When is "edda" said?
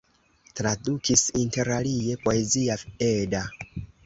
3.11-3.45